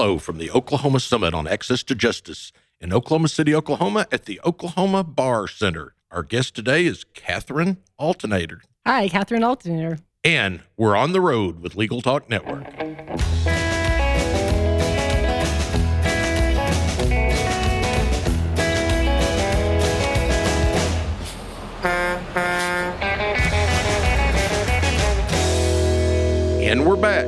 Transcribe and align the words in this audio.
Hello 0.00 0.16
from 0.16 0.38
the 0.38 0.50
Oklahoma 0.50 0.98
Summit 0.98 1.34
on 1.34 1.46
Access 1.46 1.82
to 1.82 1.94
Justice 1.94 2.52
in 2.80 2.90
Oklahoma 2.90 3.28
City, 3.28 3.54
Oklahoma 3.54 4.06
at 4.10 4.24
the 4.24 4.40
Oklahoma 4.46 5.04
Bar 5.04 5.46
Center. 5.46 5.94
Our 6.10 6.22
guest 6.22 6.54
today 6.54 6.86
is 6.86 7.04
Katherine 7.12 7.76
Alteneder. 8.00 8.60
Hi, 8.86 9.10
Katherine 9.10 9.42
Alteneder. 9.42 10.00
And 10.24 10.62
we're 10.78 10.96
on 10.96 11.12
the 11.12 11.20
road 11.20 11.60
with 11.60 11.76
Legal 11.76 12.00
Talk 12.00 12.30
Network. 12.30 12.66
And 26.62 26.86
we're 26.86 26.96
back. 26.96 27.26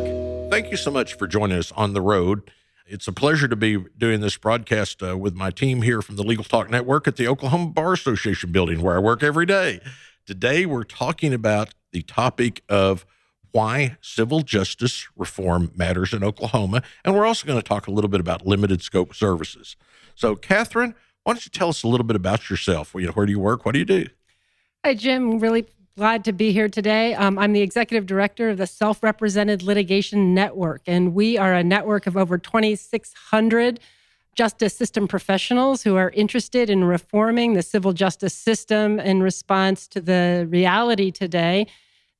Thank 0.51 0.71
you 0.71 0.79
so 0.79 0.91
much 0.91 1.19
for 1.19 1.27
joining 1.27 1.59
us 1.59 1.71
on 1.73 1.93
the 1.93 2.01
road. 2.01 2.51
It's 2.87 3.07
a 3.07 3.13
pleasure 3.13 3.49
to 3.49 3.57
be 3.57 3.79
doing 3.97 4.21
this 4.21 4.37
broadcast 4.37 5.03
uh, 5.03 5.17
with 5.17 5.35
my 5.35 5.51
team 5.51 5.83
here 5.83 6.03
from 6.03 6.17
the 6.17 6.23
Legal 6.23 6.45
Talk 6.45 6.69
Network 6.69 7.07
at 7.07 7.17
the 7.17 7.29
Oklahoma 7.29 7.71
Bar 7.71 7.93
Association 7.93 8.51
building 8.51 8.83
where 8.83 8.97
I 8.97 8.99
work 8.99 9.23
every 9.23 9.47
day. 9.47 9.81
Today, 10.27 10.67
we're 10.67 10.85
talking 10.85 11.33
about 11.33 11.75
the 11.93 12.03
topic 12.03 12.63
of 12.69 13.07
why 13.53 13.97
civil 14.01 14.41
justice 14.41 15.09
reform 15.17 15.71
matters 15.77 16.13
in 16.13 16.25
Oklahoma. 16.25 16.83
And 17.05 17.15
we're 17.15 17.27
also 17.27 17.47
going 17.47 17.61
to 17.61 17.67
talk 17.67 17.87
a 17.87 17.91
little 17.91 18.11
bit 18.11 18.21
about 18.21 18.47
limited 18.47 18.83
scope 18.83 19.15
services. 19.15 19.77
So, 20.15 20.35
Katherine, 20.35 20.95
why 21.23 21.35
don't 21.35 21.45
you 21.45 21.51
tell 21.51 21.69
us 21.69 21.83
a 21.83 21.89
little 21.89 22.07
bit 22.07 22.17
about 22.17 22.51
yourself? 22.51 22.95
Where 22.95 23.27
do 23.27 23.31
you 23.31 23.41
work? 23.41 23.65
What 23.65 23.73
do 23.73 23.79
you 23.79 23.85
do? 23.85 24.07
Hi, 24.85 24.95
Jim. 24.95 25.39
Really 25.39 25.67
glad 25.97 26.25
to 26.25 26.33
be 26.33 26.53
here 26.53 26.69
today. 26.69 27.15
Um, 27.15 27.39
I'm 27.39 27.53
the 27.53 27.61
executive 27.61 28.07
director 28.07 28.49
of 28.49 28.59
the 28.59 28.67
Self 28.67 29.03
Represented 29.03 29.63
Litigation 29.63 30.35
Network, 30.35 30.83
and 30.87 31.15
we 31.15 31.37
are 31.37 31.55
a 31.55 31.63
network 31.63 32.07
of 32.07 32.17
over 32.17 32.39
2,600 32.39 33.81
justice 34.35 34.75
system 34.75 35.07
professionals 35.07 35.83
who 35.83 35.97
are 35.97 36.11
interested 36.11 36.71
in 36.71 36.85
reforming 36.85 37.53
the 37.53 37.63
civil 37.63 37.93
justice 37.93 38.33
system 38.33 38.99
in 38.99 39.23
response 39.23 39.87
to 39.89 40.01
the 40.01 40.47
reality 40.49 41.11
today 41.11 41.67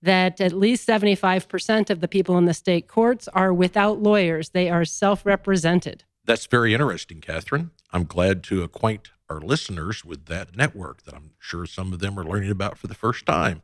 that 0.03 0.41
at 0.41 0.53
least 0.53 0.87
75% 0.87 1.89
of 1.89 2.01
the 2.01 2.09
people 2.09 2.37
in 2.37 2.45
the 2.45 2.53
state 2.53 2.89
courts 2.89 3.29
are 3.29 3.55
without 3.55 4.03
lawyers. 4.03 4.51
They 4.51 4.69
are 4.69 4.85
self 4.85 5.25
represented. 5.25 6.05
That's 6.25 6.47
very 6.47 6.75
interesting, 6.75 7.21
Katherine. 7.21 7.71
I'm 7.93 8.05
glad 8.05 8.43
to 8.45 8.63
acquaint 8.63 9.11
our 9.33 9.41
listeners 9.41 10.05
with 10.05 10.27
that 10.27 10.57
network 10.57 11.03
that 11.05 11.15
I'm 11.15 11.31
sure 11.39 11.67
some 11.67 11.93
of 11.93 12.01
them 12.01 12.19
are 12.19 12.25
learning 12.25 12.51
about 12.51 12.79
for 12.79 12.87
the 12.87 12.95
first 12.95 13.25
time. 13.25 13.63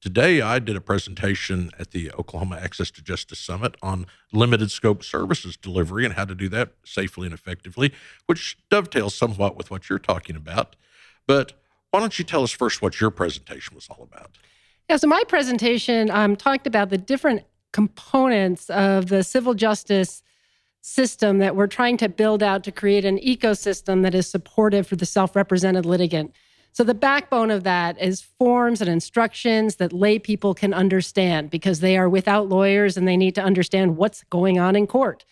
Today, 0.00 0.40
I 0.40 0.58
did 0.60 0.76
a 0.76 0.80
presentation 0.80 1.70
at 1.78 1.90
the 1.90 2.10
Oklahoma 2.12 2.56
Access 2.56 2.90
to 2.92 3.02
Justice 3.02 3.38
Summit 3.38 3.76
on 3.82 4.06
limited 4.32 4.70
scope 4.70 5.04
services 5.04 5.58
delivery 5.58 6.06
and 6.06 6.14
how 6.14 6.24
to 6.24 6.34
do 6.34 6.48
that 6.48 6.72
safely 6.84 7.26
and 7.26 7.34
effectively, 7.34 7.92
which 8.24 8.56
dovetails 8.70 9.14
somewhat 9.14 9.56
with 9.56 9.70
what 9.70 9.90
you're 9.90 9.98
talking 9.98 10.36
about. 10.36 10.74
But 11.26 11.52
why 11.90 12.00
don't 12.00 12.18
you 12.18 12.24
tell 12.24 12.42
us 12.42 12.50
first 12.50 12.80
what 12.80 12.98
your 12.98 13.10
presentation 13.10 13.74
was 13.74 13.88
all 13.90 14.02
about? 14.10 14.38
Yeah, 14.88 14.96
so 14.96 15.06
my 15.06 15.22
presentation 15.28 16.10
um, 16.10 16.34
talked 16.34 16.66
about 16.66 16.88
the 16.88 16.98
different 16.98 17.42
components 17.72 18.70
of 18.70 19.08
the 19.08 19.22
civil 19.22 19.52
justice 19.52 20.22
system 20.82 21.38
that 21.38 21.56
we're 21.56 21.66
trying 21.66 21.96
to 21.98 22.08
build 22.08 22.42
out 22.42 22.64
to 22.64 22.72
create 22.72 23.04
an 23.04 23.18
ecosystem 23.18 24.02
that 24.02 24.14
is 24.14 24.28
supportive 24.28 24.86
for 24.86 24.96
the 24.96 25.06
self 25.06 25.36
represented 25.36 25.84
litigant. 25.84 26.34
So, 26.72 26.84
the 26.84 26.94
backbone 26.94 27.50
of 27.50 27.64
that 27.64 28.00
is 28.00 28.20
forms 28.20 28.80
and 28.80 28.88
instructions 28.88 29.76
that 29.76 29.92
lay 29.92 30.18
people 30.18 30.54
can 30.54 30.72
understand 30.72 31.50
because 31.50 31.80
they 31.80 31.98
are 31.98 32.08
without 32.08 32.48
lawyers 32.48 32.96
and 32.96 33.08
they 33.08 33.16
need 33.16 33.34
to 33.34 33.42
understand 33.42 33.96
what's 33.96 34.22
going 34.24 34.58
on 34.58 34.76
in 34.76 34.86
court. 34.86 35.24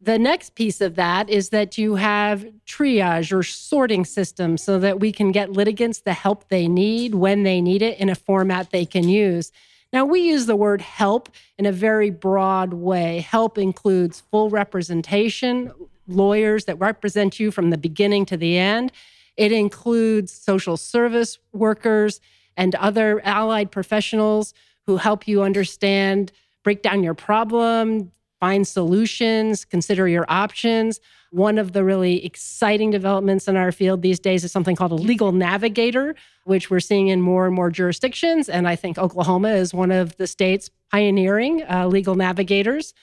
The 0.00 0.18
next 0.18 0.54
piece 0.54 0.80
of 0.80 0.94
that 0.94 1.28
is 1.28 1.48
that 1.48 1.76
you 1.76 1.96
have 1.96 2.46
triage 2.66 3.32
or 3.32 3.42
sorting 3.42 4.04
systems 4.04 4.62
so 4.62 4.78
that 4.78 5.00
we 5.00 5.10
can 5.10 5.32
get 5.32 5.52
litigants 5.52 6.00
the 6.00 6.12
help 6.12 6.48
they 6.48 6.68
need 6.68 7.16
when 7.16 7.42
they 7.42 7.60
need 7.60 7.82
it 7.82 7.98
in 7.98 8.08
a 8.08 8.14
format 8.14 8.70
they 8.70 8.86
can 8.86 9.08
use. 9.08 9.50
Now, 9.92 10.04
we 10.04 10.20
use 10.20 10.46
the 10.46 10.56
word 10.56 10.82
help 10.82 11.30
in 11.56 11.64
a 11.64 11.72
very 11.72 12.10
broad 12.10 12.74
way. 12.74 13.20
Help 13.20 13.56
includes 13.56 14.22
full 14.30 14.50
representation, 14.50 15.72
lawyers 16.06 16.66
that 16.66 16.78
represent 16.78 17.40
you 17.40 17.50
from 17.50 17.70
the 17.70 17.78
beginning 17.78 18.26
to 18.26 18.36
the 18.36 18.58
end. 18.58 18.92
It 19.36 19.52
includes 19.52 20.32
social 20.32 20.76
service 20.76 21.38
workers 21.52 22.20
and 22.56 22.74
other 22.74 23.24
allied 23.24 23.70
professionals 23.70 24.52
who 24.86 24.96
help 24.96 25.28
you 25.28 25.42
understand, 25.42 26.32
break 26.64 26.82
down 26.82 27.02
your 27.02 27.14
problem, 27.14 28.10
find 28.40 28.66
solutions, 28.66 29.64
consider 29.64 30.08
your 30.08 30.26
options. 30.28 31.00
One 31.30 31.58
of 31.58 31.72
the 31.72 31.84
really 31.84 32.24
exciting 32.24 32.90
developments 32.90 33.48
in 33.48 33.56
our 33.56 33.70
field 33.70 34.00
these 34.00 34.18
days 34.18 34.44
is 34.44 34.52
something 34.52 34.76
called 34.76 34.92
a 34.92 34.96
legal 34.96 35.32
navigator, 35.32 36.14
which 36.44 36.70
we're 36.70 36.80
seeing 36.80 37.08
in 37.08 37.20
more 37.20 37.46
and 37.46 37.54
more 37.54 37.70
jurisdictions. 37.70 38.48
And 38.48 38.66
I 38.66 38.76
think 38.76 38.96
Oklahoma 38.96 39.50
is 39.50 39.74
one 39.74 39.90
of 39.90 40.16
the 40.16 40.26
states 40.26 40.70
pioneering 40.90 41.64
uh, 41.70 41.86
legal 41.86 42.14
navigators. 42.14 42.94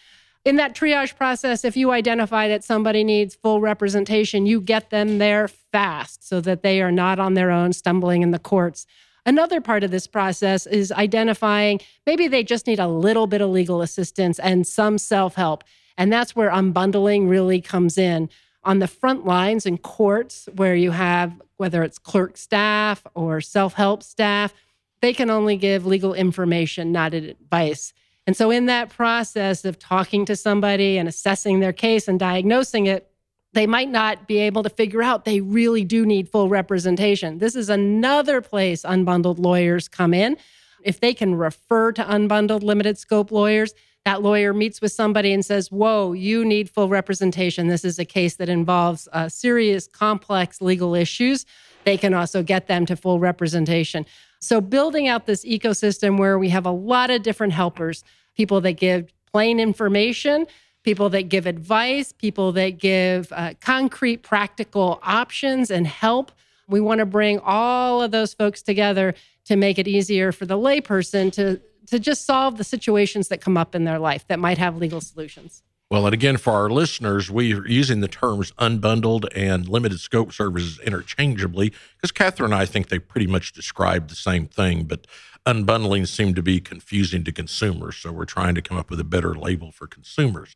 In 0.44 0.58
that 0.58 0.75
triage 0.75 1.16
process, 1.16 1.64
if 1.66 1.75
you 1.75 1.91
identify 1.91 2.47
that 2.47 2.64
somebody 2.64 3.03
needs 3.03 3.35
full 3.35 3.62
representation, 3.62 4.46
you 4.46 4.62
get 4.62 4.91
them 4.91 5.18
there 5.18 5.47
fast 5.47 6.28
so 6.28 6.40
that 6.41 6.62
they 6.62 6.81
are 6.81 6.91
not 6.91 7.19
on 7.19 7.34
their 7.34 7.52
own 7.52 7.74
stumbling 7.74 8.22
in 8.22 8.31
the 8.31 8.40
courts. 8.40 8.85
Another 9.25 9.59
part 9.59 9.84
of 9.84 9.90
this 9.90 10.06
process 10.06 10.68
is 10.68 10.91
identifying 10.91 11.80
maybe 12.06 12.28
they 12.28 12.44
just 12.44 12.68
need 12.68 12.80
a 12.80 12.88
little 12.88 13.25
bit 13.25 13.41
of 13.41 13.50
legal 13.50 13.81
assistance 13.81 14.38
and 14.38 14.68
some 14.68 15.00
self 15.00 15.34
help. 15.34 15.64
And 15.98 16.12
that's 16.12 16.36
where 16.36 16.50
unbundling 16.50 17.30
really 17.30 17.62
comes 17.62 17.98
in. 17.98 18.30
On 18.64 18.80
the 18.80 18.88
front 18.88 19.26
lines 19.26 19.66
in 19.66 19.78
courts, 19.78 20.50
where 20.56 20.76
you 20.76 20.92
have 20.92 21.40
whether 21.58 21.84
it's 21.84 21.98
clerk 21.98 22.36
staff 22.36 23.04
or 23.14 23.40
self 23.42 23.74
help 23.74 24.04
staff, 24.04 24.54
they 25.02 25.14
can 25.14 25.30
only 25.30 25.56
give 25.56 25.86
legal 25.86 26.14
information, 26.14 26.92
not 26.92 27.14
advice. 27.14 27.94
And 28.28 28.36
so, 28.36 28.50
in 28.50 28.66
that 28.66 28.90
process 28.90 29.66
of 29.66 29.78
talking 29.78 30.26
to 30.26 30.36
somebody 30.36 30.98
and 30.98 31.08
assessing 31.08 31.60
their 31.60 31.74
case 31.74 32.08
and 32.08 32.20
diagnosing 32.20 32.88
it, 32.88 33.12
they 33.54 33.68
might 33.68 33.90
not 33.90 34.28
be 34.28 34.40
able 34.40 34.64
to 34.64 34.70
figure 34.70 35.04
out 35.04 35.26
they 35.26 35.42
really 35.42 35.84
do 35.84 36.06
need 36.06 36.28
full 36.28 36.50
representation. 36.50 37.38
This 37.38 37.56
is 37.56 37.70
another 37.70 38.42
place 38.42 38.82
unbundled 38.82 39.40
lawyers 39.40 39.88
come 39.88 40.14
in. 40.14 40.38
If 40.84 41.00
they 41.00 41.14
can 41.14 41.36
refer 41.36 41.92
to 41.94 42.04
unbundled 42.04 42.64
limited 42.64 42.98
scope 42.98 43.32
lawyers, 43.32 43.74
that 44.06 44.22
lawyer 44.22 44.54
meets 44.54 44.82
with 44.82 44.92
somebody 44.92 45.34
and 45.34 45.44
says, 45.44 45.72
Whoa, 45.72 46.14
you 46.14 46.46
need 46.46 46.70
full 46.70 46.88
representation. 46.88 47.68
This 47.68 47.84
is 47.84 48.00
a 48.00 48.06
case 48.06 48.36
that 48.36 48.50
involves 48.50 49.08
uh, 49.12 49.28
serious, 49.28 49.88
complex 49.88 50.62
legal 50.62 50.96
issues. 50.96 51.46
They 51.84 51.98
can 51.98 52.14
also 52.14 52.44
get 52.44 52.68
them 52.68 52.86
to 52.86 52.96
full 52.96 53.20
representation. 53.20 54.06
So, 54.40 54.62
building 54.62 55.08
out 55.08 55.26
this 55.26 55.44
ecosystem 55.44 56.20
where 56.20 56.38
we 56.38 56.50
have 56.50 56.66
a 56.66 56.72
lot 56.72 57.10
of 57.10 57.24
different 57.24 57.54
helpers 57.54 58.04
people 58.36 58.62
that 58.62 58.74
give 58.74 59.12
plain 59.32 59.60
information, 59.60 60.46
people 60.84 61.10
that 61.10 61.30
give 61.30 61.48
advice, 61.48 62.12
people 62.12 62.52
that 62.52 62.78
give 62.78 63.32
uh, 63.32 63.54
concrete, 63.60 64.24
practical 64.24 65.00
options 65.04 65.72
and 65.72 65.88
help. 65.88 66.32
We 66.68 66.80
want 66.82 67.00
to 67.00 67.06
bring 67.06 67.40
all 67.40 68.02
of 68.02 68.12
those 68.12 68.34
folks 68.34 68.62
together 68.62 69.16
to 69.46 69.56
make 69.56 69.80
it 69.80 69.88
easier 69.88 70.32
for 70.32 70.46
the 70.46 70.58
layperson 70.58 71.32
to 71.34 71.62
to 71.88 72.00
just 72.00 72.25
solve 72.25 72.57
the 72.57 72.63
situations 72.63 73.28
that 73.29 73.41
come 73.41 73.57
up 73.57 73.75
in 73.75 73.84
their 73.84 74.00
life 74.00 74.25
that 74.28 74.40
might 74.40 74.57
have 74.57 74.78
legal 74.78 75.01
solutions. 75.01 75.63
Well, 75.91 76.06
and 76.07 76.16
again, 76.16 76.38
for 76.38 76.51
our 76.51 76.69
listeners, 76.69 77.29
we 77.29 77.53
are 77.53 77.68
using 77.68 78.00
the 78.00 78.07
terms 78.07 78.51
unbundled 78.53 79.28
and 79.35 79.69
limited 79.69 80.00
scope 80.00 80.34
services 80.34 80.79
interchangeably 80.79 81.73
because 81.96 82.12
Katherine 82.12 82.53
and 82.53 82.59
I 82.59 82.66
think 82.66 82.90
they 82.90 82.97
pretty 82.97 83.28
much 83.28 83.53
describe 83.53 84.07
the 84.07 84.16
same 84.16 84.47
thing, 84.47 84.85
but 84.85 85.06
unbundling 85.46 86.07
seemed 86.07 86.35
to 86.38 86.41
be 86.41 86.59
confusing 86.59 87.23
to 87.23 87.31
consumers. 87.31 87.97
So 87.97 88.12
we're 88.12 88.25
trying 88.25 88.56
to 88.56 88.63
come 88.63 88.78
up 88.78 88.90
with 88.90 89.00
a 89.00 89.03
better 89.03 89.35
label 89.35 89.72
for 89.72 89.85
consumers. 89.85 90.56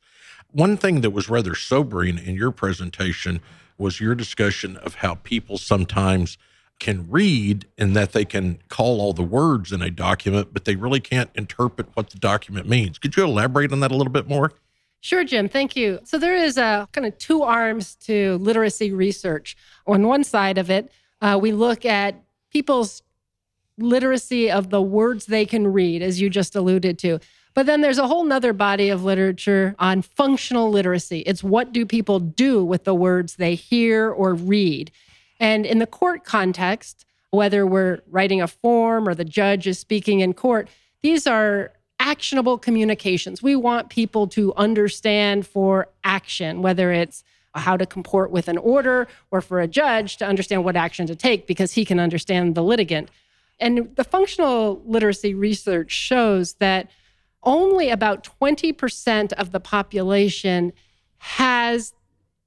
One 0.50 0.78
thing 0.78 1.02
that 1.02 1.12
was 1.12 1.30
rather 1.30 1.54
sobering 1.54 2.18
in 2.18 2.34
your 2.34 2.52
presentation 2.52 3.40
was 3.78 4.00
your 4.00 4.16
discussion 4.16 4.78
of 4.78 4.96
how 4.96 5.16
people 5.16 5.60
sometimes 5.60 6.40
can 6.80 7.06
read 7.10 7.66
and 7.78 7.96
that 7.96 8.14
they 8.14 8.26
can 8.26 8.60
call 8.70 9.02
all 9.02 9.14
the 9.14 9.24
words 9.24 9.72
in 9.72 9.82
a 9.82 9.92
document, 9.92 10.50
but 10.54 10.66
they 10.66 10.76
really 10.76 11.00
can't 11.00 11.30
interpret 11.36 11.88
what 11.94 12.10
the 12.10 12.18
document 12.18 12.68
means. 12.68 12.98
Could 12.98 13.16
you 13.18 13.24
elaborate 13.24 13.72
on 13.72 13.82
that 13.82 13.92
a 13.92 13.96
little 13.96 14.14
bit 14.14 14.28
more? 14.28 14.54
Sure, 15.02 15.24
Jim. 15.24 15.48
Thank 15.48 15.76
you. 15.76 16.00
So 16.04 16.18
there 16.18 16.36
is 16.36 16.58
a 16.58 16.88
kind 16.92 17.08
of 17.08 17.18
two 17.18 17.44
arms 17.44 17.96
to 18.06 18.38
literacy 18.40 18.92
research. 18.92 19.56
On 19.88 20.08
one 20.08 20.24
side 20.24 20.58
of 20.58 20.70
it, 20.70 20.92
uh, 21.22 21.38
we 21.42 21.52
look 21.52 21.86
at 21.86 22.22
people's 22.52 23.02
literacy 23.78 24.52
of 24.52 24.70
the 24.70 24.82
words 24.82 25.26
they 25.26 25.46
can 25.46 25.68
read, 25.68 26.02
as 26.02 26.20
you 26.20 26.30
just 26.30 26.56
alluded 26.56 27.00
to. 27.00 27.20
But 27.54 27.66
then 27.66 27.82
there's 27.82 27.98
a 27.98 28.08
whole 28.08 28.26
nother 28.26 28.54
body 28.54 28.90
of 28.90 29.04
literature 29.04 29.76
on 29.80 30.02
functional 30.02 30.70
literacy. 30.70 31.20
It's 31.20 31.44
what 31.44 31.72
do 31.72 31.86
people 31.86 32.20
do 32.20 32.64
with 32.64 32.84
the 32.84 32.96
words 32.96 33.36
they 33.36 33.56
hear 33.56 34.10
or 34.10 34.34
read? 34.34 34.92
And 35.40 35.66
in 35.66 35.80
the 35.80 35.88
court 35.88 36.24
context, 36.24 37.06
whether 37.32 37.66
we're 37.66 38.02
writing 38.10 38.42
a 38.42 38.48
form 38.48 39.08
or 39.08 39.16
the 39.16 39.26
judge 39.26 39.68
is 39.68 39.80
speaking 39.80 40.20
in 40.20 40.34
court, 40.34 40.68
these 41.02 41.28
are 41.28 41.72
actionable 42.00 42.58
communications. 42.58 43.44
We 43.44 43.56
want 43.56 43.90
people 43.90 44.28
to 44.30 44.54
understand 44.56 45.46
for 45.46 45.90
action, 46.04 46.62
whether 46.62 46.92
it's 46.92 47.24
how 47.56 47.78
to 47.78 47.86
comport 47.86 48.32
with 48.32 48.48
an 48.48 48.58
order 48.58 49.08
or 49.32 49.42
for 49.42 49.60
a 49.60 49.68
judge 49.68 50.18
to 50.18 50.26
understand 50.26 50.64
what 50.64 50.76
action 50.76 51.08
to 51.08 51.16
take 51.16 51.48
because 51.48 51.74
he 51.74 51.84
can 51.84 52.00
understand 52.00 52.56
the 52.56 52.64
litigant. 52.64 53.10
And 53.60 53.94
the 53.96 54.04
functional 54.04 54.82
literacy 54.86 55.34
research 55.34 55.92
shows 55.92 56.54
that 56.54 56.90
only 57.44 57.90
about 57.90 58.28
20% 58.40 59.34
of 59.34 59.52
the 59.52 59.60
population 59.60 60.74
has 61.18 61.94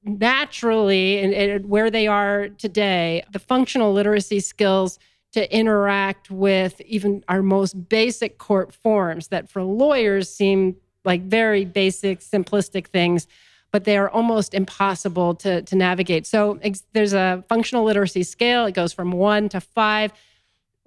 naturally, 0.04 1.18
and, 1.18 1.68
where 1.68 1.90
they 1.90 2.06
are 2.06 2.48
today, 2.48 3.24
the 3.32 3.38
functional 3.38 3.92
literacy 3.92 4.40
skills 4.40 4.98
to 5.32 5.56
interact 5.56 6.30
with 6.30 6.80
even 6.82 7.24
our 7.28 7.42
most 7.42 7.88
basic 7.88 8.38
court 8.38 8.74
forms 8.74 9.28
that 9.28 9.48
for 9.48 9.62
lawyers 9.62 10.28
seem 10.28 10.76
like 11.04 11.22
very 11.22 11.64
basic, 11.64 12.20
simplistic 12.20 12.86
things, 12.88 13.26
but 13.70 13.84
they 13.84 13.96
are 13.96 14.10
almost 14.10 14.54
impossible 14.54 15.34
to, 15.34 15.62
to 15.62 15.74
navigate. 15.74 16.26
So 16.26 16.58
ex- 16.62 16.84
there's 16.92 17.14
a 17.14 17.42
functional 17.48 17.84
literacy 17.84 18.22
scale, 18.24 18.66
it 18.66 18.72
goes 18.72 18.92
from 18.92 19.12
one 19.12 19.48
to 19.50 19.60
five. 19.60 20.12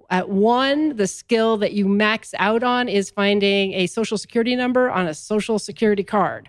At 0.08 0.28
one, 0.28 0.96
the 0.96 1.08
skill 1.08 1.56
that 1.56 1.72
you 1.72 1.88
max 1.88 2.32
out 2.38 2.62
on 2.62 2.88
is 2.88 3.10
finding 3.10 3.72
a 3.72 3.88
social 3.88 4.16
security 4.16 4.54
number 4.54 4.88
on 4.88 5.08
a 5.08 5.14
social 5.14 5.58
security 5.58 6.04
card. 6.04 6.48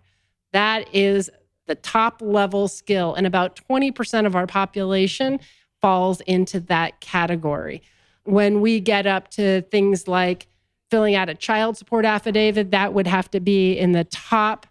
That 0.54 0.94
is 0.94 1.32
the 1.68 1.76
top 1.76 2.22
level 2.22 2.68
skill, 2.68 3.14
and 3.14 3.28
about 3.28 3.60
20% 3.70 4.26
of 4.26 4.36
our 4.36 4.48
population 4.48 5.40
falls 5.82 6.22
into 6.22 6.60
that 6.62 7.00
category. 7.00 7.82
When 8.24 8.62
we 8.62 8.80
get 8.80 9.06
up 9.06 9.30
to 9.32 9.62
things 9.64 10.08
like 10.08 10.48
filling 10.90 11.16
out 11.16 11.30
a 11.30 11.36
child 11.36 11.78
support 11.78 12.06
affidavit, 12.06 12.72
that 12.72 12.94
would 12.94 13.08
have 13.08 13.30
to 13.32 13.40
be 13.40 13.74
in 13.74 13.92
the 13.92 14.06
top 14.06 14.66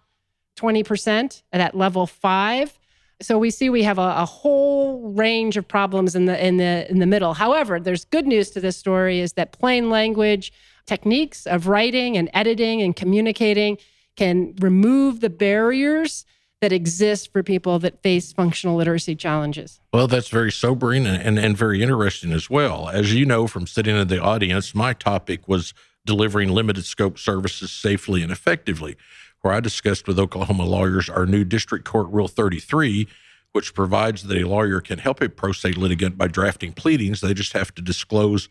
20% 0.56 1.42
at 1.52 1.74
level 1.74 2.06
five. 2.06 2.78
So 3.20 3.38
we 3.38 3.50
see 3.50 3.70
we 3.70 3.82
have 3.82 3.98
a, 3.98 4.14
a, 4.18 4.24
whole 4.26 5.10
range 5.12 5.56
of 5.56 5.66
problems 5.66 6.14
in 6.14 6.26
the 6.26 6.44
in 6.44 6.58
the 6.58 6.86
in 6.90 6.98
the 6.98 7.06
middle. 7.06 7.32
However, 7.32 7.80
there's 7.80 8.04
good 8.04 8.26
news 8.26 8.50
to 8.50 8.60
this 8.60 8.76
story 8.76 9.20
is 9.20 9.34
that 9.34 9.52
plain 9.52 9.88
language 9.88 10.52
techniques 10.86 11.46
of 11.46 11.66
writing 11.66 12.16
and 12.16 12.28
editing 12.34 12.82
and 12.82 12.94
communicating 12.94 13.78
can 14.16 14.54
remove 14.60 15.20
the 15.20 15.30
barriers 15.30 16.26
that 16.60 16.72
exist 16.72 17.32
for 17.32 17.42
people 17.42 17.78
that 17.80 18.02
face 18.02 18.32
functional 18.32 18.76
literacy 18.76 19.14
challenges. 19.14 19.80
Well, 19.92 20.08
that's 20.08 20.28
very 20.28 20.50
sobering 20.50 21.06
and, 21.06 21.20
and, 21.20 21.38
and 21.38 21.56
very 21.56 21.82
interesting 21.82 22.32
as 22.32 22.48
well. 22.48 22.88
As 22.88 23.12
you 23.12 23.26
know 23.26 23.46
from 23.46 23.66
sitting 23.66 23.96
in 23.96 24.08
the 24.08 24.22
audience, 24.22 24.74
my 24.74 24.92
topic 24.94 25.46
was 25.46 25.74
delivering 26.06 26.48
limited 26.48 26.86
scope 26.86 27.18
services 27.18 27.70
safely 27.70 28.22
and 28.22 28.32
effectively, 28.32 28.96
where 29.42 29.52
I 29.52 29.60
discussed 29.60 30.08
with 30.08 30.18
Oklahoma 30.18 30.64
lawyers 30.64 31.10
our 31.10 31.26
new 31.26 31.44
District 31.44 31.84
Court 31.84 32.08
Rule 32.08 32.28
33, 32.28 33.06
which 33.52 33.74
provides 33.74 34.22
that 34.22 34.38
a 34.38 34.48
lawyer 34.48 34.80
can 34.80 34.98
help 34.98 35.20
a 35.20 35.28
pro 35.28 35.52
se 35.52 35.72
litigant 35.72 36.16
by 36.16 36.28
drafting 36.28 36.72
pleadings. 36.72 37.20
They 37.20 37.34
just 37.34 37.52
have 37.52 37.74
to 37.74 37.82
disclose 37.82 38.48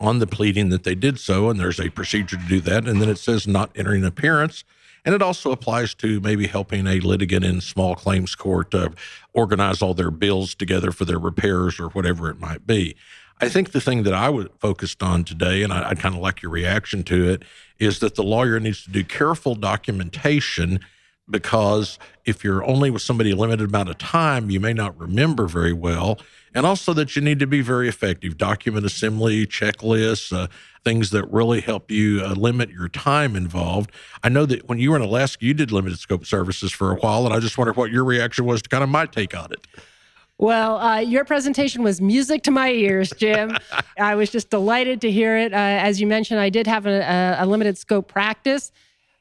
on 0.00 0.20
the 0.20 0.26
pleading 0.28 0.68
that 0.68 0.84
they 0.84 0.94
did 0.94 1.18
so, 1.18 1.50
and 1.50 1.58
there's 1.58 1.80
a 1.80 1.90
procedure 1.90 2.36
to 2.36 2.48
do 2.48 2.60
that. 2.60 2.86
And 2.86 3.02
then 3.02 3.08
it 3.08 3.18
says 3.18 3.48
not 3.48 3.72
entering 3.74 4.04
appearance 4.04 4.62
and 5.08 5.14
it 5.14 5.22
also 5.22 5.52
applies 5.52 5.94
to 5.94 6.20
maybe 6.20 6.46
helping 6.46 6.86
a 6.86 7.00
litigant 7.00 7.42
in 7.42 7.62
small 7.62 7.94
claims 7.94 8.34
court 8.34 8.74
uh, 8.74 8.90
organize 9.32 9.80
all 9.80 9.94
their 9.94 10.10
bills 10.10 10.54
together 10.54 10.92
for 10.92 11.06
their 11.06 11.18
repairs 11.18 11.80
or 11.80 11.88
whatever 11.88 12.28
it 12.28 12.38
might 12.38 12.66
be. 12.66 12.94
I 13.40 13.48
think 13.48 13.72
the 13.72 13.80
thing 13.80 14.02
that 14.02 14.12
I 14.12 14.28
was 14.28 14.48
focused 14.58 15.02
on 15.02 15.24
today, 15.24 15.62
and 15.62 15.72
I, 15.72 15.88
I 15.88 15.94
kind 15.94 16.14
of 16.14 16.20
like 16.20 16.42
your 16.42 16.52
reaction 16.52 17.04
to 17.04 17.26
it, 17.26 17.42
is 17.78 18.00
that 18.00 18.16
the 18.16 18.22
lawyer 18.22 18.60
needs 18.60 18.84
to 18.84 18.90
do 18.90 19.02
careful 19.02 19.54
documentation 19.54 20.80
because 21.30 21.98
if 22.24 22.44
you're 22.44 22.64
only 22.64 22.90
with 22.90 23.02
somebody 23.02 23.30
a 23.30 23.36
limited 23.36 23.68
amount 23.68 23.88
of 23.88 23.98
time, 23.98 24.50
you 24.50 24.60
may 24.60 24.72
not 24.72 24.98
remember 24.98 25.46
very 25.46 25.72
well. 25.72 26.18
And 26.54 26.64
also 26.64 26.92
that 26.94 27.14
you 27.14 27.22
need 27.22 27.38
to 27.40 27.46
be 27.46 27.60
very 27.60 27.88
effective. 27.88 28.38
Document 28.38 28.84
assembly, 28.84 29.46
checklists, 29.46 30.36
uh, 30.36 30.48
things 30.84 31.10
that 31.10 31.24
really 31.30 31.60
help 31.60 31.90
you 31.90 32.22
uh, 32.24 32.32
limit 32.34 32.70
your 32.70 32.88
time 32.88 33.36
involved. 33.36 33.92
I 34.22 34.28
know 34.28 34.46
that 34.46 34.68
when 34.68 34.78
you 34.78 34.90
were 34.90 34.96
in 34.96 35.02
Alaska, 35.02 35.44
you 35.44 35.54
did 35.54 35.70
limited 35.70 35.98
scope 35.98 36.24
services 36.24 36.72
for 36.72 36.92
a 36.92 36.96
while, 36.96 37.26
and 37.26 37.34
I 37.34 37.40
just 37.40 37.58
wonder 37.58 37.72
what 37.74 37.90
your 37.90 38.04
reaction 38.04 38.44
was 38.44 38.62
to 38.62 38.68
kind 38.68 38.82
of 38.82 38.88
my 38.88 39.06
take 39.06 39.36
on 39.36 39.52
it. 39.52 39.66
Well, 40.38 40.78
uh, 40.78 40.98
your 41.00 41.24
presentation 41.24 41.82
was 41.82 42.00
music 42.00 42.44
to 42.44 42.52
my 42.52 42.70
ears, 42.70 43.12
Jim. 43.16 43.56
I 43.98 44.14
was 44.14 44.30
just 44.30 44.50
delighted 44.50 45.00
to 45.00 45.10
hear 45.10 45.36
it. 45.36 45.52
Uh, 45.52 45.56
as 45.56 46.00
you 46.00 46.06
mentioned, 46.06 46.38
I 46.38 46.48
did 46.48 46.68
have 46.68 46.86
a, 46.86 47.36
a, 47.40 47.44
limited 47.44 47.76
scope 47.76 48.06
practice. 48.06 48.70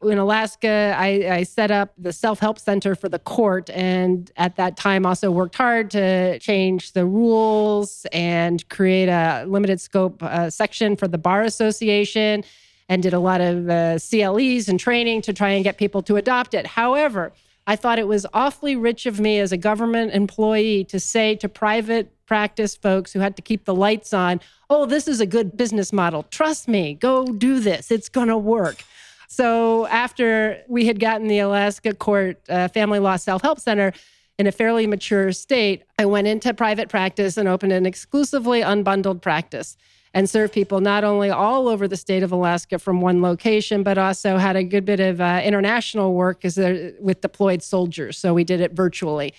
In 0.04 0.20
Alaska, 0.20 0.96
I, 0.96 1.28
I 1.38 1.44
set 1.44 1.72
up 1.72 1.92
the 1.98 2.14
self 2.14 2.38
help 2.40 2.60
center 2.60 2.94
for 2.94 3.10
the 3.10 3.18
court, 3.18 3.72
and 3.72 4.32
at 4.38 4.56
that 4.58 4.78
time 4.78 5.08
also 5.08 5.32
worked 5.32 5.56
hard 5.56 5.90
to 5.92 6.38
change 6.38 6.92
the 6.92 7.04
rules 7.04 8.06
and 8.14 8.68
create 8.70 9.10
a 9.10 9.46
limited 9.48 9.82
scope 9.82 10.22
uh, 10.22 10.52
section 10.52 10.96
for 10.96 11.08
the 11.08 11.18
Bar 11.18 11.42
Association 11.42 12.44
and 12.88 13.02
did 13.02 13.14
a 13.14 13.20
lot 13.20 13.42
of 13.42 13.70
uh, 13.70 13.98
CLEs 13.98 14.70
and 14.70 14.80
training 14.80 15.24
to 15.24 15.34
try 15.34 15.50
and 15.50 15.64
get 15.64 15.78
people 15.78 16.04
to 16.04 16.16
adopt 16.16 16.54
it. 16.54 16.68
However, 16.68 17.34
I 17.66 17.76
thought 17.76 17.98
it 17.98 18.08
was 18.08 18.26
awfully 18.36 18.76
rich 18.76 19.08
of 19.08 19.20
me 19.20 19.40
as 19.40 19.52
a 19.52 19.58
government 19.58 20.14
employee 20.14 20.84
to 20.86 21.00
say 21.00 21.36
to 21.38 21.50
private 21.50 22.14
practice 22.28 22.76
folks 22.76 23.14
who 23.14 23.20
had 23.20 23.36
to 23.36 23.42
keep 23.42 23.66
the 23.66 23.74
lights 23.74 24.14
on, 24.14 24.42
oh, 24.70 24.86
this 24.86 25.08
is 25.08 25.20
a 25.20 25.26
good 25.26 25.58
business 25.58 25.92
model. 25.92 26.24
Trust 26.30 26.68
me, 26.68 26.94
go 26.94 27.26
do 27.26 27.60
this. 27.60 27.90
It's 27.90 28.10
going 28.10 28.28
to 28.28 28.38
work. 28.38 28.84
So 29.28 29.86
after 29.88 30.64
we 30.68 30.88
had 30.88 31.00
gotten 31.00 31.28
the 31.28 31.40
Alaska 31.40 31.94
Court 31.94 32.42
uh, 32.50 32.70
Family 32.70 33.00
Law 33.00 33.18
Self 33.18 33.42
Help 33.42 33.60
Center 33.60 33.92
in 34.40 34.48
a 34.48 34.52
fairly 34.52 34.88
mature 34.88 35.32
state, 35.34 35.84
I 36.00 36.06
went 36.06 36.28
into 36.28 36.54
private 36.54 36.90
practice 36.90 37.38
and 37.38 37.48
opened 37.48 37.74
an 37.74 37.86
exclusively 37.86 38.62
unbundled 38.62 39.22
practice 39.22 39.76
and 40.14 40.30
served 40.30 40.54
people 40.54 40.80
not 40.80 41.04
only 41.04 41.30
all 41.30 41.68
over 41.68 41.88
the 41.88 41.98
state 41.98 42.24
of 42.24 42.32
Alaska 42.32 42.80
from 42.80 43.02
one 43.02 43.22
location, 43.22 43.84
but 43.84 43.98
also 43.98 44.38
had 44.38 44.56
a 44.56 44.64
good 44.64 44.86
bit 44.86 45.02
of 45.02 45.20
uh, 45.20 45.42
international 45.44 46.14
work 46.14 46.42
with 46.44 47.22
deployed 47.22 47.62
soldiers. 47.62 48.18
So 48.18 48.34
we 48.34 48.46
did 48.46 48.62
it 48.62 48.72
virtually. 48.72 49.34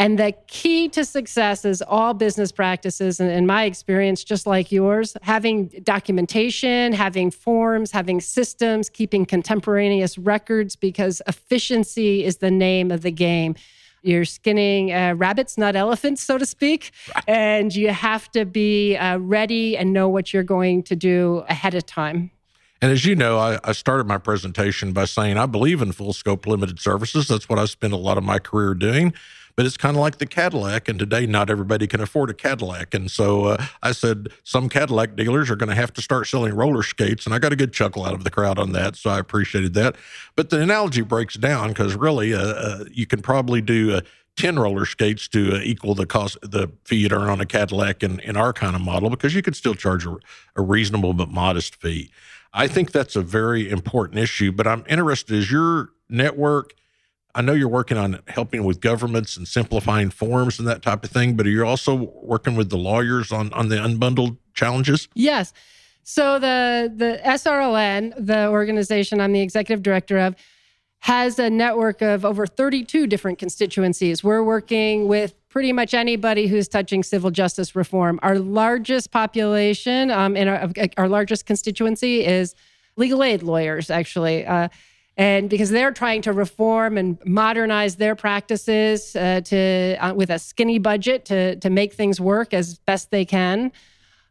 And 0.00 0.18
the 0.18 0.32
key 0.46 0.88
to 0.88 1.04
success 1.04 1.66
is 1.66 1.82
all 1.82 2.14
business 2.14 2.50
practices, 2.52 3.20
and 3.20 3.30
in 3.30 3.46
my 3.46 3.64
experience, 3.64 4.24
just 4.24 4.46
like 4.46 4.72
yours, 4.72 5.14
having 5.20 5.66
documentation, 5.82 6.94
having 6.94 7.30
forms, 7.30 7.90
having 7.90 8.22
systems, 8.22 8.88
keeping 8.88 9.26
contemporaneous 9.26 10.16
records, 10.16 10.74
because 10.74 11.20
efficiency 11.26 12.24
is 12.24 12.38
the 12.38 12.50
name 12.50 12.90
of 12.90 13.02
the 13.02 13.10
game. 13.10 13.54
You're 14.00 14.24
skinning 14.24 14.90
uh, 14.90 15.16
rabbits, 15.18 15.58
not 15.58 15.76
elephants, 15.76 16.22
so 16.22 16.38
to 16.38 16.46
speak. 16.46 16.92
Right. 17.14 17.24
And 17.28 17.76
you 17.76 17.88
have 17.88 18.30
to 18.30 18.46
be 18.46 18.96
uh, 18.96 19.18
ready 19.18 19.76
and 19.76 19.92
know 19.92 20.08
what 20.08 20.32
you're 20.32 20.42
going 20.42 20.82
to 20.84 20.96
do 20.96 21.44
ahead 21.46 21.74
of 21.74 21.84
time. 21.84 22.30
And 22.80 22.90
as 22.90 23.04
you 23.04 23.14
know, 23.14 23.38
I, 23.38 23.58
I, 23.62 23.72
started 23.72 24.06
my 24.06 24.16
presentation 24.16 24.94
by 24.94 25.04
saying 25.04 25.36
I 25.36 25.44
believe 25.44 25.82
in 25.82 25.92
full 25.92 26.14
scope 26.14 26.46
limited 26.46 26.80
services. 26.80 27.28
That's 27.28 27.46
what 27.46 27.58
I 27.58 27.66
spent 27.66 27.92
a 27.92 27.98
lot 27.98 28.16
of 28.16 28.24
my 28.24 28.38
career 28.38 28.72
doing 28.72 29.12
but 29.60 29.66
it's 29.66 29.76
kind 29.76 29.94
of 29.94 30.00
like 30.00 30.16
the 30.16 30.24
Cadillac. 30.24 30.88
And 30.88 30.98
today, 30.98 31.26
not 31.26 31.50
everybody 31.50 31.86
can 31.86 32.00
afford 32.00 32.30
a 32.30 32.32
Cadillac. 32.32 32.94
And 32.94 33.10
so 33.10 33.44
uh, 33.44 33.66
I 33.82 33.92
said, 33.92 34.28
some 34.42 34.70
Cadillac 34.70 35.16
dealers 35.16 35.50
are 35.50 35.56
going 35.56 35.68
to 35.68 35.74
have 35.74 35.92
to 35.92 36.00
start 36.00 36.26
selling 36.28 36.54
roller 36.54 36.82
skates. 36.82 37.26
And 37.26 37.34
I 37.34 37.38
got 37.38 37.52
a 37.52 37.56
good 37.56 37.74
chuckle 37.74 38.06
out 38.06 38.14
of 38.14 38.24
the 38.24 38.30
crowd 38.30 38.58
on 38.58 38.72
that. 38.72 38.96
So 38.96 39.10
I 39.10 39.18
appreciated 39.18 39.74
that. 39.74 39.96
But 40.34 40.48
the 40.48 40.62
analogy 40.62 41.02
breaks 41.02 41.34
down 41.34 41.68
because 41.68 41.94
really, 41.94 42.32
uh, 42.32 42.40
uh, 42.40 42.84
you 42.90 43.04
can 43.04 43.20
probably 43.20 43.60
do 43.60 43.96
uh, 43.96 44.00
10 44.38 44.58
roller 44.58 44.86
skates 44.86 45.28
to 45.28 45.56
uh, 45.56 45.60
equal 45.62 45.94
the 45.94 46.06
cost, 46.06 46.38
the 46.40 46.72
fee 46.86 46.96
you'd 46.96 47.12
earn 47.12 47.28
on 47.28 47.42
a 47.42 47.44
Cadillac 47.44 48.02
in, 48.02 48.18
in 48.20 48.38
our 48.38 48.54
kind 48.54 48.74
of 48.74 48.80
model 48.80 49.10
because 49.10 49.34
you 49.34 49.42
could 49.42 49.56
still 49.56 49.74
charge 49.74 50.06
a, 50.06 50.16
a 50.56 50.62
reasonable 50.62 51.12
but 51.12 51.28
modest 51.28 51.76
fee. 51.76 52.10
I 52.54 52.66
think 52.66 52.92
that's 52.92 53.14
a 53.14 53.20
very 53.20 53.68
important 53.68 54.20
issue. 54.20 54.52
But 54.52 54.66
I'm 54.66 54.84
interested, 54.88 55.36
is 55.36 55.52
your 55.52 55.90
network 56.08 56.72
I 57.34 57.42
know 57.42 57.52
you're 57.52 57.68
working 57.68 57.96
on 57.96 58.20
helping 58.26 58.64
with 58.64 58.80
governments 58.80 59.36
and 59.36 59.46
simplifying 59.46 60.10
forms 60.10 60.58
and 60.58 60.66
that 60.68 60.82
type 60.82 61.04
of 61.04 61.10
thing, 61.10 61.36
but 61.36 61.46
are 61.46 61.50
you 61.50 61.64
also 61.64 61.94
working 62.22 62.56
with 62.56 62.70
the 62.70 62.76
lawyers 62.76 63.32
on, 63.32 63.52
on 63.52 63.68
the 63.68 63.76
unbundled 63.76 64.36
challenges? 64.54 65.08
Yes. 65.14 65.52
So 66.02 66.38
the 66.38 66.92
the 66.94 67.20
SRLN, 67.24 68.14
the 68.18 68.48
organization 68.48 69.20
I'm 69.20 69.32
the 69.32 69.42
executive 69.42 69.82
director 69.82 70.18
of, 70.18 70.34
has 71.00 71.38
a 71.38 71.48
network 71.48 72.02
of 72.02 72.24
over 72.24 72.46
32 72.46 73.06
different 73.06 73.38
constituencies. 73.38 74.24
We're 74.24 74.42
working 74.42 75.08
with 75.08 75.34
pretty 75.48 75.72
much 75.72 75.94
anybody 75.94 76.46
who's 76.46 76.68
touching 76.68 77.02
civil 77.02 77.30
justice 77.30 77.74
reform. 77.74 78.20
Our 78.22 78.38
largest 78.38 79.10
population 79.10 80.10
um, 80.10 80.36
in 80.36 80.48
our, 80.48 80.68
our 80.96 81.08
largest 81.08 81.46
constituency 81.46 82.24
is 82.24 82.54
legal 82.96 83.22
aid 83.22 83.42
lawyers, 83.42 83.90
actually. 83.90 84.46
Uh, 84.46 84.68
and 85.16 85.50
because 85.50 85.70
they're 85.70 85.92
trying 85.92 86.22
to 86.22 86.32
reform 86.32 86.96
and 86.96 87.18
modernize 87.26 87.96
their 87.96 88.14
practices 88.14 89.14
uh, 89.16 89.40
to 89.42 89.96
uh, 90.00 90.14
with 90.14 90.30
a 90.30 90.38
skinny 90.38 90.78
budget 90.78 91.24
to 91.26 91.56
to 91.56 91.70
make 91.70 91.94
things 91.94 92.20
work 92.20 92.54
as 92.54 92.78
best 92.78 93.10
they 93.10 93.24
can. 93.24 93.72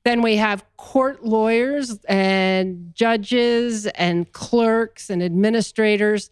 Then 0.06 0.22
we 0.22 0.38
have 0.38 0.64
court 0.78 1.26
lawyers 1.26 2.00
and 2.08 2.94
judges 2.96 3.86
and 3.88 4.32
clerks 4.32 5.10
and 5.10 5.22
administrators. 5.22 6.30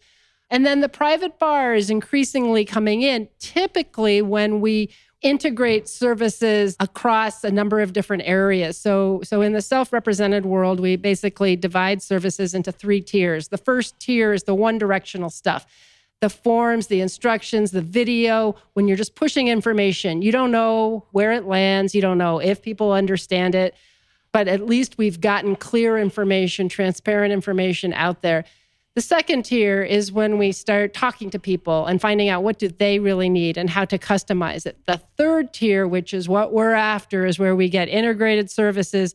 And 0.50 0.64
then 0.64 0.80
the 0.80 0.88
private 0.88 1.38
bar 1.38 1.74
is 1.74 1.90
increasingly 1.90 2.64
coming 2.64 3.02
in, 3.02 3.28
typically 3.38 4.22
when 4.22 4.62
we 4.62 4.90
integrate 5.22 5.88
services 5.88 6.76
across 6.78 7.42
a 7.42 7.50
number 7.50 7.80
of 7.80 7.92
different 7.92 8.22
areas. 8.24 8.78
So, 8.78 9.20
so 9.24 9.42
in 9.42 9.52
the 9.52 9.62
self-represented 9.62 10.46
world, 10.46 10.78
we 10.78 10.96
basically 10.96 11.56
divide 11.56 12.02
services 12.02 12.54
into 12.54 12.70
three 12.70 13.00
tiers. 13.00 13.48
The 13.48 13.58
first 13.58 13.98
tier 13.98 14.32
is 14.32 14.44
the 14.44 14.54
one 14.54 14.78
directional 14.78 15.30
stuff. 15.30 15.66
The 16.20 16.30
forms, 16.30 16.88
the 16.88 17.00
instructions, 17.00 17.70
the 17.70 17.82
video, 17.82 18.56
when 18.74 18.88
you're 18.88 18.96
just 18.96 19.14
pushing 19.14 19.48
information, 19.48 20.22
you 20.22 20.32
don't 20.32 20.50
know 20.50 21.04
where 21.12 21.32
it 21.32 21.46
lands, 21.46 21.94
you 21.94 22.02
don't 22.02 22.18
know 22.18 22.38
if 22.38 22.62
people 22.62 22.92
understand 22.92 23.54
it, 23.54 23.74
but 24.32 24.48
at 24.48 24.66
least 24.66 24.98
we've 24.98 25.20
gotten 25.20 25.56
clear 25.56 25.96
information, 25.98 26.68
transparent 26.68 27.32
information 27.32 27.92
out 27.92 28.22
there. 28.22 28.44
The 28.98 29.02
second 29.02 29.44
tier 29.44 29.80
is 29.80 30.10
when 30.10 30.38
we 30.38 30.50
start 30.50 30.92
talking 30.92 31.30
to 31.30 31.38
people 31.38 31.86
and 31.86 32.00
finding 32.00 32.30
out 32.30 32.42
what 32.42 32.58
do 32.58 32.66
they 32.66 32.98
really 32.98 33.28
need 33.28 33.56
and 33.56 33.70
how 33.70 33.84
to 33.84 33.96
customize 33.96 34.66
it. 34.66 34.76
The 34.88 35.00
third 35.16 35.52
tier, 35.52 35.86
which 35.86 36.12
is 36.12 36.28
what 36.28 36.52
we're 36.52 36.72
after, 36.72 37.24
is 37.24 37.38
where 37.38 37.54
we 37.54 37.68
get 37.68 37.88
integrated 37.88 38.50
services 38.50 39.14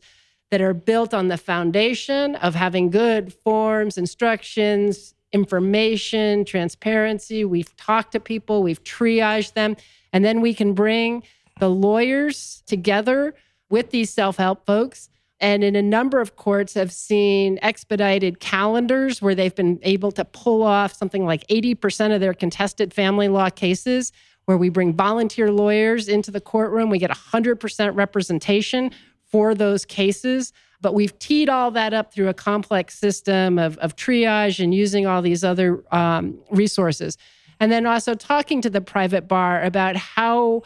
that 0.50 0.62
are 0.62 0.72
built 0.72 1.12
on 1.12 1.28
the 1.28 1.36
foundation 1.36 2.34
of 2.36 2.54
having 2.54 2.88
good 2.88 3.34
forms, 3.44 3.98
instructions, 3.98 5.12
information, 5.32 6.46
transparency. 6.46 7.44
We've 7.44 7.76
talked 7.76 8.12
to 8.12 8.20
people, 8.20 8.62
we've 8.62 8.82
triaged 8.84 9.52
them, 9.52 9.76
and 10.14 10.24
then 10.24 10.40
we 10.40 10.54
can 10.54 10.72
bring 10.72 11.24
the 11.60 11.68
lawyers 11.68 12.62
together 12.66 13.34
with 13.68 13.90
these 13.90 14.08
self-help 14.08 14.64
folks 14.64 15.10
and 15.44 15.62
in 15.62 15.76
a 15.76 15.82
number 15.82 16.22
of 16.22 16.36
courts 16.36 16.72
have 16.72 16.90
seen 16.90 17.58
expedited 17.60 18.40
calendars 18.40 19.20
where 19.20 19.34
they've 19.34 19.54
been 19.54 19.78
able 19.82 20.10
to 20.12 20.24
pull 20.24 20.62
off 20.62 20.94
something 20.94 21.26
like 21.26 21.46
80% 21.48 22.14
of 22.14 22.22
their 22.22 22.32
contested 22.32 22.94
family 22.94 23.28
law 23.28 23.50
cases 23.50 24.10
where 24.46 24.56
we 24.56 24.70
bring 24.70 24.94
volunteer 24.94 25.52
lawyers 25.52 26.08
into 26.08 26.30
the 26.30 26.40
courtroom. 26.40 26.88
We 26.88 26.96
get 26.96 27.10
100% 27.10 27.94
representation 27.94 28.90
for 29.26 29.54
those 29.54 29.84
cases. 29.84 30.54
But 30.80 30.94
we've 30.94 31.18
teed 31.18 31.50
all 31.50 31.70
that 31.72 31.92
up 31.92 32.14
through 32.14 32.30
a 32.30 32.34
complex 32.34 32.98
system 32.98 33.58
of, 33.58 33.76
of 33.78 33.96
triage 33.96 34.64
and 34.64 34.74
using 34.74 35.06
all 35.06 35.20
these 35.20 35.44
other 35.44 35.84
um, 35.94 36.38
resources. 36.50 37.18
And 37.60 37.70
then 37.70 37.84
also 37.84 38.14
talking 38.14 38.62
to 38.62 38.70
the 38.70 38.80
private 38.80 39.28
bar 39.28 39.62
about 39.62 39.96
how 39.96 40.62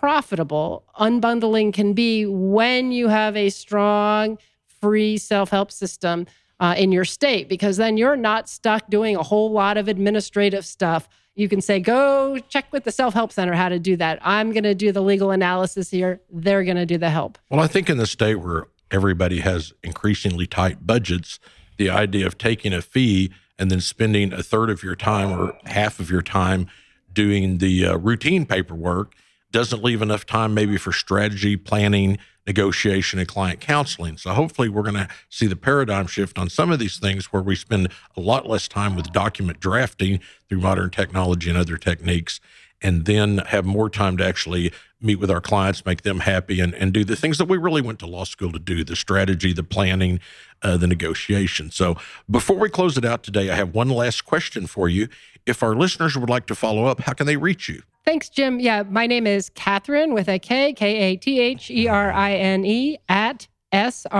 profitable 0.00 0.82
unbundling 0.98 1.74
can 1.74 1.92
be 1.92 2.24
when 2.24 2.90
you 2.90 3.08
have 3.08 3.36
a 3.36 3.50
strong 3.50 4.38
free 4.80 5.18
self-help 5.18 5.70
system 5.70 6.26
uh, 6.58 6.74
in 6.76 6.90
your 6.90 7.04
state 7.04 7.50
because 7.50 7.76
then 7.76 7.98
you're 7.98 8.16
not 8.16 8.48
stuck 8.48 8.88
doing 8.88 9.14
a 9.14 9.22
whole 9.22 9.52
lot 9.52 9.76
of 9.76 9.88
administrative 9.88 10.64
stuff. 10.64 11.06
You 11.34 11.50
can 11.50 11.60
say 11.60 11.80
go 11.80 12.38
check 12.48 12.72
with 12.72 12.84
the 12.84 12.92
self-help 12.92 13.30
center 13.30 13.52
how 13.52 13.68
to 13.68 13.78
do 13.78 13.94
that. 13.96 14.18
I'm 14.22 14.52
going 14.52 14.64
to 14.64 14.74
do 14.74 14.90
the 14.90 15.02
legal 15.02 15.32
analysis 15.32 15.90
here. 15.90 16.22
They're 16.32 16.64
going 16.64 16.78
to 16.78 16.86
do 16.86 16.96
the 16.96 17.10
help. 17.10 17.38
Well 17.50 17.60
i 17.60 17.66
think 17.66 17.90
in 17.90 17.98
the 17.98 18.06
state 18.06 18.36
where 18.36 18.68
everybody 18.90 19.40
has 19.40 19.74
increasingly 19.84 20.46
tight 20.46 20.86
budgets 20.86 21.38
the 21.76 21.90
idea 21.90 22.26
of 22.26 22.38
taking 22.38 22.72
a 22.72 22.80
fee 22.80 23.30
and 23.58 23.70
then 23.70 23.82
spending 23.82 24.32
a 24.32 24.42
third 24.42 24.70
of 24.70 24.82
your 24.82 24.96
time 24.96 25.30
or 25.30 25.58
half 25.66 26.00
of 26.00 26.10
your 26.10 26.22
time 26.22 26.68
doing 27.12 27.58
the 27.58 27.86
uh, 27.86 27.96
routine 27.98 28.46
paperwork 28.46 29.14
doesn't 29.52 29.82
leave 29.82 30.02
enough 30.02 30.26
time 30.26 30.54
maybe 30.54 30.76
for 30.76 30.92
strategy, 30.92 31.56
planning, 31.56 32.18
negotiation, 32.46 33.18
and 33.18 33.28
client 33.28 33.60
counseling. 33.60 34.16
So 34.16 34.32
hopefully, 34.32 34.68
we're 34.68 34.82
going 34.82 34.94
to 34.94 35.08
see 35.28 35.46
the 35.46 35.56
paradigm 35.56 36.06
shift 36.06 36.38
on 36.38 36.48
some 36.48 36.70
of 36.70 36.78
these 36.78 36.98
things 36.98 37.26
where 37.26 37.42
we 37.42 37.56
spend 37.56 37.88
a 38.16 38.20
lot 38.20 38.48
less 38.48 38.68
time 38.68 38.96
with 38.96 39.12
document 39.12 39.60
drafting 39.60 40.20
through 40.48 40.60
modern 40.60 40.90
technology 40.90 41.48
and 41.48 41.58
other 41.58 41.76
techniques, 41.76 42.40
and 42.82 43.04
then 43.04 43.38
have 43.38 43.64
more 43.64 43.90
time 43.90 44.16
to 44.16 44.26
actually 44.26 44.72
meet 45.02 45.16
with 45.16 45.30
our 45.30 45.40
clients, 45.40 45.86
make 45.86 46.02
them 46.02 46.20
happy, 46.20 46.60
and, 46.60 46.74
and 46.74 46.92
do 46.92 47.04
the 47.04 47.16
things 47.16 47.38
that 47.38 47.46
we 47.46 47.56
really 47.56 47.80
went 47.80 47.98
to 47.98 48.06
law 48.06 48.24
school 48.24 48.52
to 48.52 48.58
do 48.58 48.84
the 48.84 48.96
strategy, 48.96 49.52
the 49.52 49.62
planning, 49.62 50.20
uh, 50.62 50.76
the 50.76 50.86
negotiation. 50.86 51.70
So 51.70 51.96
before 52.28 52.56
we 52.56 52.68
close 52.68 52.98
it 52.98 53.04
out 53.04 53.22
today, 53.22 53.50
I 53.50 53.54
have 53.54 53.74
one 53.74 53.88
last 53.88 54.24
question 54.26 54.66
for 54.66 54.88
you. 54.88 55.08
If 55.50 55.64
our 55.64 55.74
listeners 55.74 56.16
would 56.16 56.30
like 56.30 56.46
to 56.46 56.54
follow 56.54 56.84
up, 56.84 57.00
how 57.00 57.12
can 57.12 57.26
they 57.26 57.36
reach 57.36 57.68
you? 57.68 57.82
Thanks, 58.04 58.28
Jim. 58.28 58.60
Yeah, 58.60 58.84
my 58.84 59.08
name 59.08 59.26
is 59.26 59.50
Katherine 59.50 60.14
with 60.14 60.28
a 60.28 60.38
K, 60.38 60.72
K 60.72 60.96
A 60.96 61.16
T 61.16 61.40
H 61.40 61.72
E 61.72 61.88
R 61.88 62.12
I 62.12 62.34
N 62.34 62.64
E 62.64 62.98
at 63.08 63.48
srln.org. 63.72 64.14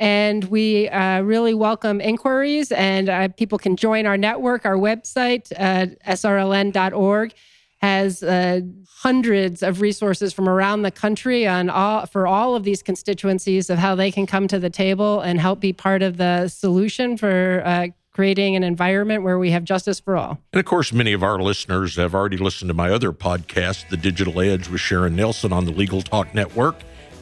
And 0.00 0.44
we 0.44 0.88
uh, 0.88 1.20
really 1.20 1.52
welcome 1.52 2.00
inquiries, 2.00 2.72
and 2.72 3.10
uh, 3.10 3.28
people 3.28 3.58
can 3.58 3.76
join 3.76 4.06
our 4.06 4.16
network. 4.16 4.64
Our 4.64 4.76
website, 4.76 5.52
uh, 5.58 5.88
srln.org, 6.10 7.34
has 7.82 8.22
uh, 8.22 8.60
hundreds 8.88 9.62
of 9.62 9.82
resources 9.82 10.32
from 10.32 10.48
around 10.48 10.80
the 10.80 10.90
country 10.90 11.46
on 11.46 11.68
all 11.68 12.06
for 12.06 12.26
all 12.26 12.56
of 12.56 12.64
these 12.64 12.82
constituencies 12.82 13.68
of 13.68 13.78
how 13.78 13.94
they 13.94 14.10
can 14.10 14.26
come 14.26 14.48
to 14.48 14.58
the 14.58 14.70
table 14.70 15.20
and 15.20 15.38
help 15.40 15.60
be 15.60 15.74
part 15.74 16.02
of 16.02 16.16
the 16.16 16.48
solution 16.48 17.18
for 17.18 17.62
uh, 17.66 17.88
creating 18.16 18.56
an 18.56 18.64
environment 18.64 19.22
where 19.22 19.38
we 19.38 19.50
have 19.50 19.62
justice 19.62 20.00
for 20.00 20.16
all. 20.16 20.38
And 20.54 20.58
of 20.58 20.64
course, 20.64 20.90
many 20.90 21.12
of 21.12 21.22
our 21.22 21.38
listeners 21.38 21.96
have 21.96 22.14
already 22.14 22.38
listened 22.38 22.70
to 22.70 22.74
my 22.74 22.90
other 22.90 23.12
podcast, 23.12 23.90
The 23.90 23.98
Digital 23.98 24.40
Edge 24.40 24.70
with 24.70 24.80
Sharon 24.80 25.14
Nelson 25.14 25.52
on 25.52 25.66
the 25.66 25.70
Legal 25.70 26.00
Talk 26.00 26.34
Network. 26.34 26.76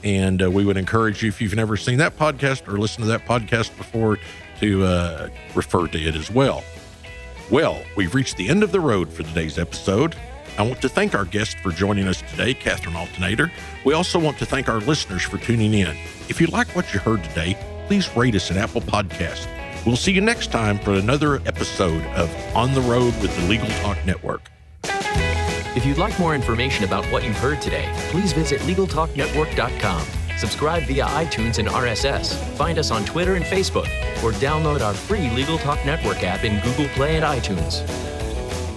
And 0.05 0.41
uh, 0.41 0.49
we 0.53 0.65
would 0.65 0.77
encourage 0.77 1.21
you, 1.21 1.29
if 1.31 1.41
you've 1.41 1.57
never 1.57 1.77
seen 1.77 1.99
that 1.99 2.17
podcast 2.17 2.73
or 2.73 2.79
listened 2.79 3.07
to 3.07 3.09
that 3.09 3.27
podcast 3.27 3.77
before, 3.77 4.21
to 4.61 4.85
uh, 4.85 5.31
refer 5.57 5.89
to 5.89 5.99
it 5.99 6.15
as 6.15 6.31
well. 6.31 6.63
Well, 7.51 7.83
we've 7.97 8.15
reached 8.15 8.37
the 8.37 8.49
end 8.49 8.63
of 8.63 8.71
the 8.71 8.81
road 8.81 9.13
for 9.13 9.25
today's 9.25 9.59
episode. 9.59 10.15
I 10.57 10.63
want 10.63 10.81
to 10.83 10.89
thank 10.89 11.17
our 11.17 11.25
guest 11.25 11.59
for 11.59 11.73
joining 11.73 12.07
us 12.07 12.23
today, 12.31 12.55
Katherine 12.55 12.95
Alteneder. 12.95 13.51
We 13.85 13.95
also 13.95 14.21
want 14.21 14.39
to 14.39 14.47
thank 14.47 14.69
our 14.69 14.79
listeners 14.79 15.23
for 15.23 15.39
tuning 15.39 15.75
in. 15.75 15.97
If 16.29 16.41
you 16.41 16.47
like 16.47 16.69
what 16.77 16.95
you 16.95 17.01
heard 17.01 17.25
today, 17.25 17.59
please 17.89 18.09
rate 18.17 18.37
us 18.37 18.49
at 18.53 18.57
Apple 18.57 18.81
Podcast 18.81 19.49
We'll 19.87 19.97
see 19.97 20.13
you 20.13 20.23
next 20.23 20.51
time 20.51 20.79
for 20.79 20.95
another 20.95 21.37
episode 21.47 22.03
of 22.15 22.35
On 22.57 22.73
the 22.73 22.81
Road 22.81 23.15
with 23.21 23.37
the 23.37 23.47
Legal 23.49 23.69
Talk 23.83 23.99
Network. 24.07 24.51
If 25.77 25.85
you'd 25.85 25.99
like 25.99 26.19
more 26.19 26.35
information 26.35 26.85
about 26.85 27.05
what 27.07 27.23
you've 27.25 27.37
heard 27.37 27.61
today, 27.61 27.93
please 28.11 28.33
visit 28.33 28.61
LegalTalkNetwork.com. 28.63 30.07
Subscribe 30.39 30.85
via 30.85 31.05
iTunes 31.05 31.59
and 31.59 31.69
RSS. 31.69 32.35
Find 32.57 32.79
us 32.79 32.91
on 32.91 33.05
Twitter 33.05 33.35
and 33.35 33.45
Facebook, 33.45 33.89
or 34.23 34.33
download 34.33 34.81
our 34.81 34.95
free 34.95 35.29
Legal 35.31 35.59
Talk 35.59 35.85
Network 35.85 36.23
app 36.23 36.45
in 36.45 36.63
Google 36.63 36.89
Play 36.95 37.17
and 37.17 37.25
iTunes. 37.25 37.87